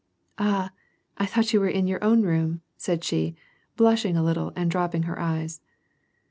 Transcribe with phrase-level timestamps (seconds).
[0.39, 0.71] "Ah,
[1.19, 3.35] I thought you were in your own room," said she,
[3.77, 5.61] blushing a little, and di*opping her eyes.